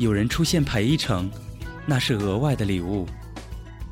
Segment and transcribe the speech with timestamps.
[0.00, 1.30] 有人出现陪一程，
[1.84, 3.06] 那是额外的礼物，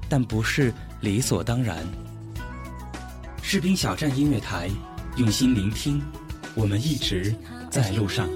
[0.08, 1.86] 但不是理所当然。”
[3.44, 4.70] 士兵小站音乐台，
[5.16, 6.02] 用心聆听，
[6.54, 7.34] 我们一直
[7.70, 8.26] 在路上。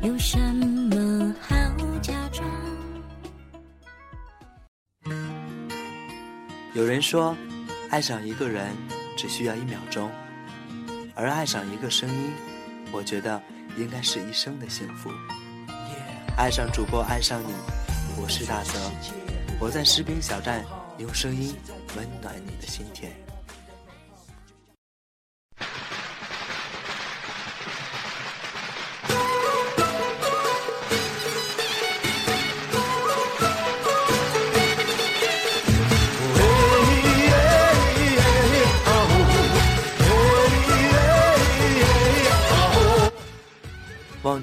[0.00, 1.56] 有什么好
[2.00, 2.48] 假装？
[6.72, 7.36] 有人说，
[7.90, 8.68] 爱上一个人
[9.16, 10.08] 只需要一秒钟，
[11.16, 12.30] 而爱上一个声音，
[12.92, 13.42] 我觉得
[13.76, 15.10] 应该是一生的幸福。
[16.40, 17.52] 爱上主播，爱上你，
[18.16, 18.72] 我是大泽，
[19.60, 20.64] 我在士兵小站
[20.96, 21.54] 用声音
[21.94, 23.12] 温暖你的心田。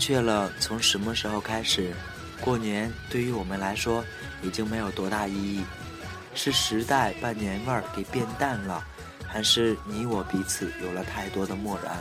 [0.08, 1.94] 忘却了从什么时候开始，
[2.40, 4.02] 过年对于我们来说
[4.42, 5.62] 已经没有多大意义。
[6.34, 8.82] 是时代把年味儿给变淡了，
[9.28, 11.94] 还是你我彼此有了太多的漠然？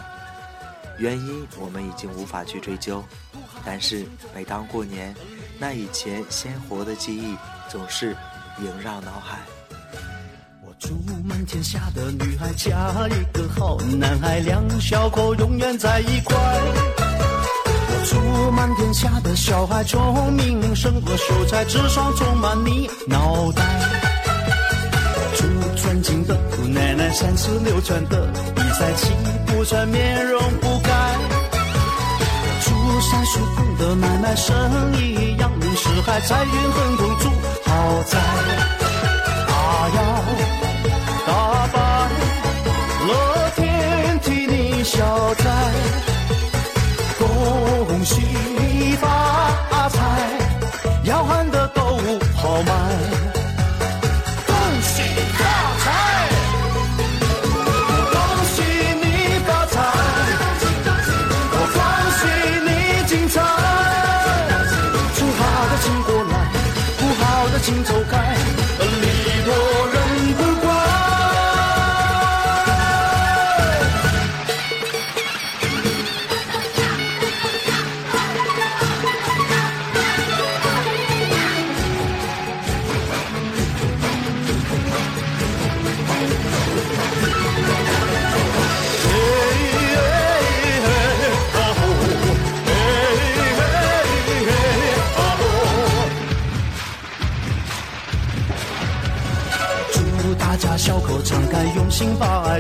[0.99, 3.03] 原因我们已经无法去追究。
[3.65, 5.13] 但是每当过年，
[5.59, 7.37] 那以前鲜活的记忆
[7.69, 8.17] 总是
[8.61, 9.39] 萦绕脑海。
[10.65, 10.95] 我祝
[11.25, 16.37] 满天下的女孩嫁一个好男孩，两小口永远在一块。
[18.09, 18.21] 祝
[18.53, 23.63] 满天下的小孩聪明胜过秀才，智商充满你脑袋。
[25.35, 25.45] 祝
[25.75, 29.11] 尊敬的姑奶奶三十六转的比赛气
[29.47, 30.91] 不喘，面容不改。
[32.63, 34.55] 祝三叔公的买卖生
[35.01, 37.29] 意扬名四海，财运亨通住
[37.65, 38.19] 豪宅。
[39.49, 40.01] 啊呀，
[41.27, 42.09] 大摆，
[43.09, 46.16] 乐天替你消灾。
[48.07, 48.76] sentir.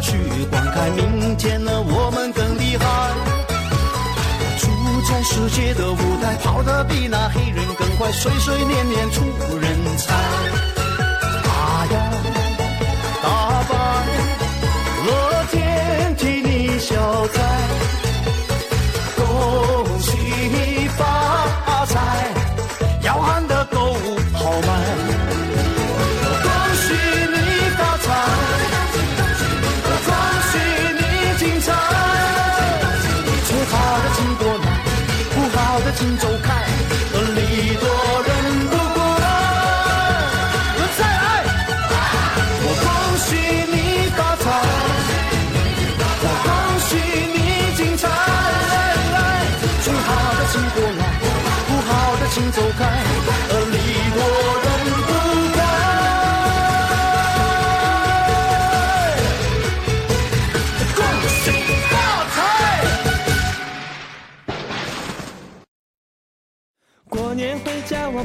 [0.01, 0.19] 去
[0.51, 3.15] 观看，明天的我们更厉害。
[4.59, 4.67] 祝
[5.09, 9.23] 在世界的舞台跑得比那黑人更快，岁岁年年出
[9.59, 10.26] 人才。
[52.79, 53.06] 的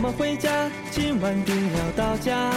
[0.04, 2.52] 我们回家，今晚定要到家。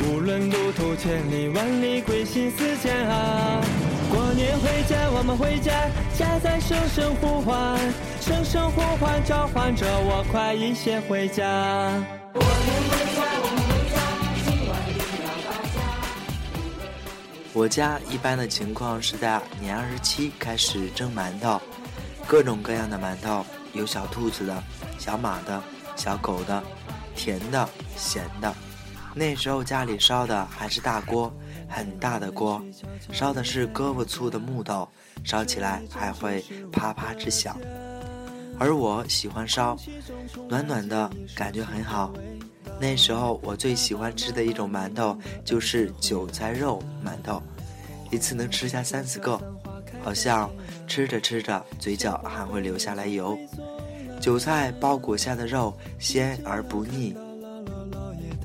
[0.00, 3.62] 无论路途千里万里，归心似箭啊！
[4.10, 5.70] 过年回家，我们回家，
[6.18, 7.78] 家在声声呼唤，
[8.20, 12.04] 声声呼唤召唤着我，快一些回家。
[17.52, 21.62] 我家一般的情况是在年二十七开始蒸馒头，
[22.26, 24.60] 各种各样的馒头，有小兔子的、
[24.98, 25.62] 小马的、
[25.94, 26.60] 小狗的，
[27.18, 28.54] 甜的、咸的。
[29.12, 31.32] 那时候家里烧的还是大锅，
[31.68, 32.62] 很大的锅，
[33.12, 34.88] 烧的是胳膊粗的木头，
[35.24, 37.58] 烧起来还会啪啪直响。
[38.60, 39.76] 而我喜欢烧，
[40.48, 42.12] 暖暖的感觉很好。
[42.80, 47.42] 那时候我最喜欢吃的一种馒头就是韭菜肉馒头，
[48.12, 49.40] 一次能吃下三四个，
[50.00, 50.48] 好像
[50.86, 53.36] 吃着吃着嘴角还会流下来油。
[54.20, 57.14] 韭菜包裹下的肉鲜而不腻。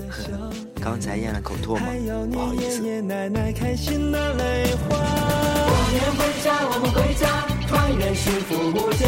[0.10, 2.84] 呵， 刚才咽了口唾沫，不好意思。
[2.84, 4.96] 爷爷奶奶开心的泪花。
[4.96, 7.28] 过年回家，我们回家，
[7.68, 9.08] 团圆幸福无价。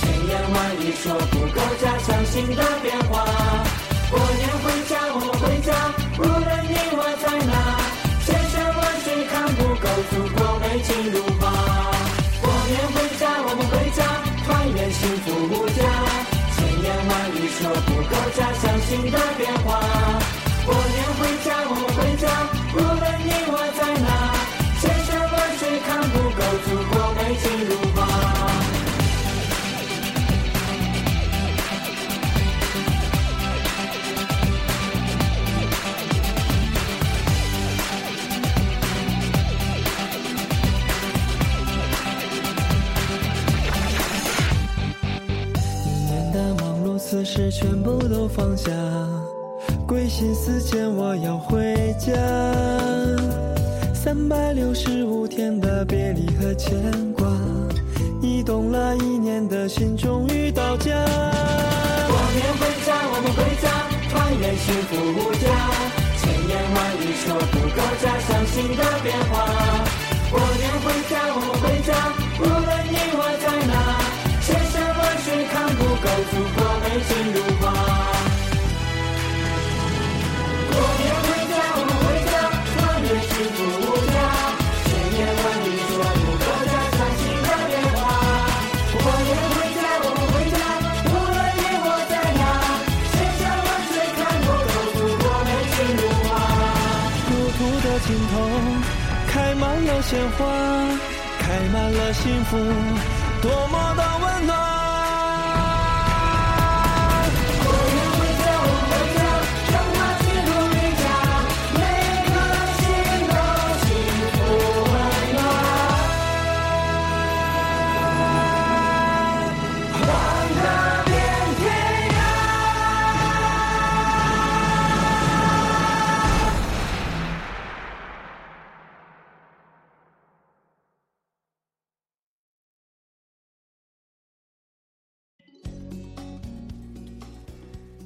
[0.00, 3.24] 千言万语说不够，家乡新的变化。
[4.10, 5.70] 过年回家，我们回家，
[6.18, 7.52] 无论你我在哪，
[8.24, 11.14] 千山万水看不够，祖国美景如
[14.94, 15.82] 幸福无价。
[16.56, 20.03] 千言万语说不够，家乡新的变化。
[47.34, 48.70] 碌此时全部都放下，
[49.88, 52.12] 归心似箭，我要回家。
[53.92, 56.78] 三百六十五天的别离和牵
[57.14, 57.26] 挂，
[58.20, 60.92] 移动了一年的心终于到家。
[60.94, 63.66] 过年回家，我们回家，
[64.10, 65.50] 团圆幸福无价。
[66.20, 69.34] 千言万语说不够，家乡新的变化。
[70.30, 71.90] 过年回家，我们回家，
[72.38, 73.72] 无论你我在哪，
[76.04, 77.62] 看不够，祖国美景如画。
[80.68, 82.32] 过年回家，我们回家，
[82.76, 84.16] 团圆幸福无价。
[84.84, 84.86] 千
[85.16, 87.96] 言万语说不够，家乡新的变化。
[88.92, 90.56] 过年回家，我们回家，
[91.08, 92.42] 无论你我在哪，
[93.12, 96.26] 千山万水看不够，祖国美景如画。
[97.30, 98.32] 路途的尽头，
[99.26, 100.44] 开满了鲜花，
[101.38, 101.42] 开
[101.72, 102.58] 满了幸福，
[103.40, 104.63] 多么的温暖。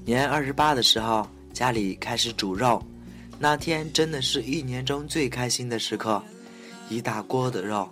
[0.09, 2.83] 年二十八的时候，家里开始煮肉，
[3.39, 6.23] 那天真的是一年中最开心的时刻。
[6.89, 7.87] 一大锅的肉，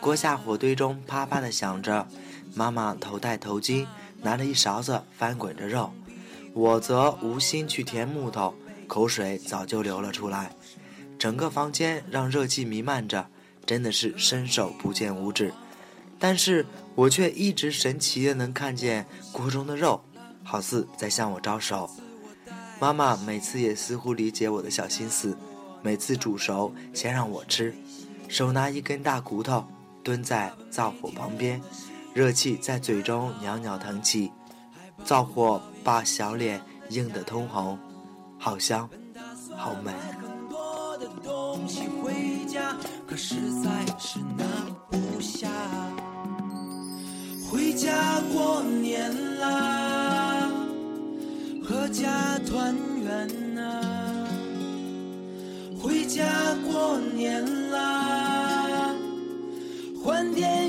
[0.00, 2.08] 锅下火堆中啪啪的响着，
[2.54, 3.86] 妈妈头戴头巾，
[4.22, 5.92] 拿着一勺子翻滚着肉，
[6.54, 8.54] 我则无心去填木头，
[8.86, 10.50] 口水早就流了出来。
[11.18, 13.26] 整个房间让热气弥漫着，
[13.66, 15.52] 真的是伸手不见五指。
[16.18, 16.64] 但是
[16.94, 20.02] 我却一直神奇的能看见锅中的肉，
[20.42, 21.88] 好似在向我招手。
[22.80, 25.36] 妈妈每次也似乎理解我的小心思，
[25.82, 27.74] 每次煮熟先让我吃，
[28.28, 29.64] 手拿一根大骨头，
[30.02, 31.60] 蹲在灶火旁边，
[32.14, 34.32] 热气在嘴中袅袅腾起，
[35.04, 37.78] 灶火把小脸映得通红，
[38.38, 38.88] 好香，
[39.56, 39.92] 好美。
[47.50, 49.99] 回家过年啦，
[51.70, 53.80] 阖家团圆呐、
[55.80, 56.26] 回家
[56.66, 58.92] 过年啦，
[60.02, 60.59] 欢天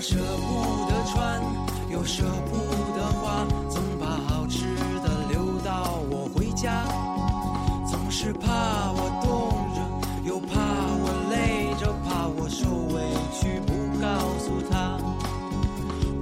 [0.00, 1.42] 舍不得穿，
[1.90, 2.56] 又舍不
[2.96, 4.64] 得花，总把好吃
[5.02, 6.84] 的留到我回家。
[7.90, 9.28] 总是怕我冻
[9.74, 13.02] 着，又怕我累着，怕我受委
[13.40, 14.06] 屈不告
[14.38, 14.98] 诉他。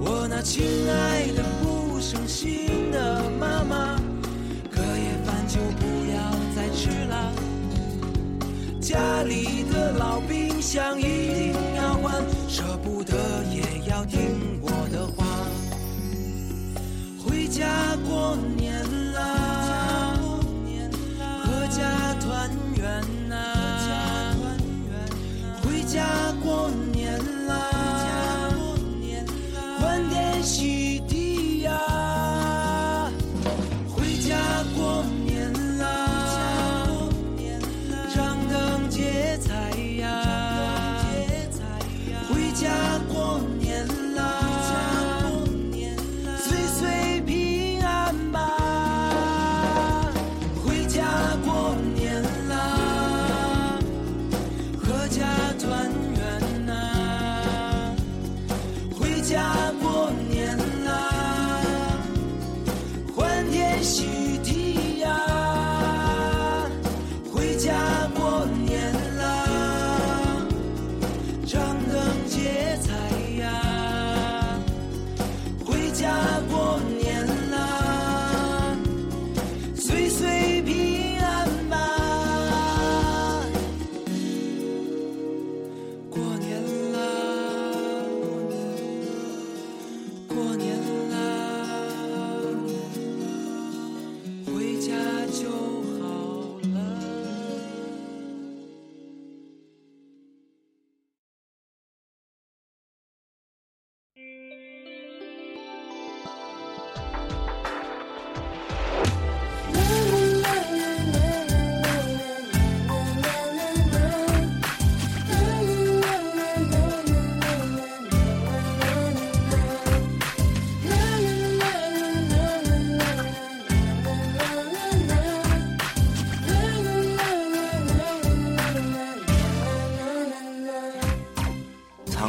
[0.00, 4.00] 我那亲爱的不省心的妈妈，
[4.70, 6.16] 隔夜饭就不要
[6.54, 7.32] 再吃了。
[8.80, 11.52] 家里的老冰箱一定，
[13.06, 15.24] 舍不得也要听我的话。
[17.24, 18.82] 回家过年
[19.12, 20.18] 啦，
[21.70, 24.34] 家团圆呐，
[25.62, 26.85] 回家过年
[63.86, 64.15] 欢天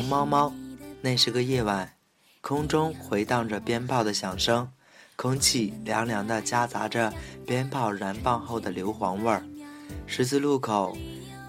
[0.07, 0.53] 猫猫，
[1.01, 1.95] 那是个夜晚，
[2.39, 4.71] 空中回荡着鞭炮的响声，
[5.17, 7.13] 空气凉凉的，夹杂着
[7.45, 9.43] 鞭炮燃放后的硫磺味儿。
[10.05, 10.97] 十字路口，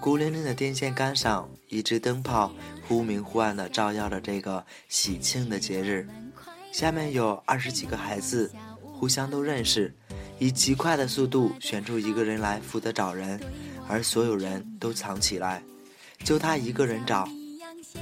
[0.01, 2.51] 孤零零的电线杆上，一只灯泡
[2.85, 6.05] 忽明忽暗的照耀着这个喜庆的节日。
[6.73, 8.51] 下面有二十几个孩子，
[8.81, 9.95] 互相都认识，
[10.37, 13.39] 以极快的速度选出一个人来负责找人，
[13.87, 15.63] 而所有人都藏起来，
[16.25, 17.25] 就他一个人找。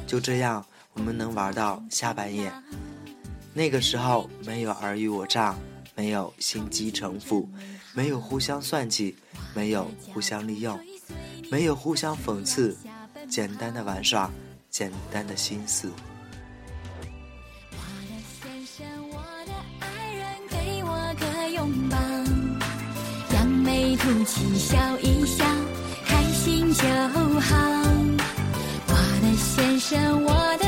[0.08, 2.52] 就这样，我们能玩到下半夜。
[3.54, 5.54] 那个时候没有尔虞我诈，
[5.96, 7.50] 没有心机城府，
[7.94, 9.16] 没有互相算计，
[9.54, 10.80] 没有互相利用，
[11.52, 12.78] 没有互相讽刺，
[13.28, 14.32] 简单的玩耍，
[14.70, 15.92] 简单的心思。
[23.34, 25.44] 扬眉吐气笑一笑，
[26.06, 26.88] 开心就
[27.42, 27.58] 好。
[29.89, 30.66] 着我的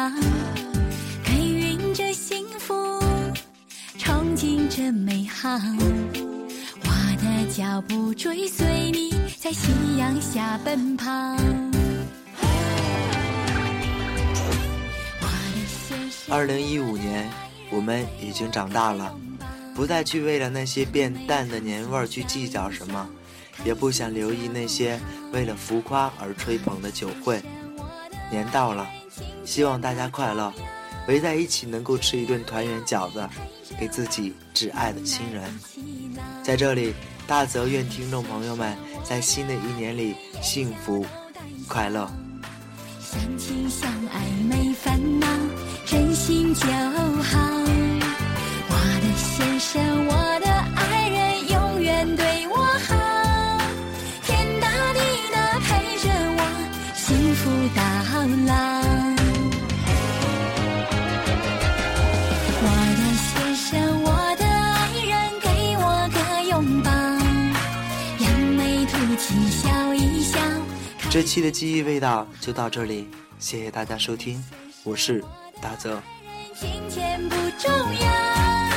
[0.00, 0.10] 勤劳，
[1.26, 2.74] 耕耘着幸福，
[3.98, 5.50] 憧憬着美好。
[6.84, 11.10] 我的脚步追随你，在夕阳下奔跑。
[16.30, 17.28] 二零一五年，
[17.70, 19.14] 我们已经长大了，
[19.74, 23.06] 不再去为了那些变淡的年味儿去计较什么，
[23.64, 24.98] 也不想留意那些
[25.32, 27.42] 为了浮夸而吹捧的酒会。
[28.30, 28.88] 年到了，
[29.44, 30.52] 希望大家快乐，
[31.08, 33.28] 围在一起能够吃一顿团圆饺子，
[33.78, 35.42] 给自己挚爱的亲人。
[36.42, 36.94] 在这里，
[37.26, 41.04] 大泽愿听众朋友们在新的一年里幸福
[41.68, 42.10] 快乐。
[43.00, 45.26] 相亲相爱没烦恼，
[45.84, 47.38] 真心就好。
[48.68, 49.99] 我的先生。
[71.10, 73.08] 这期的记忆味道就到这里，
[73.40, 74.40] 谢谢大家收听，
[74.84, 75.24] 我是
[75.60, 76.00] 大泽。
[76.54, 77.68] 金钱不重
[78.00, 78.69] 要，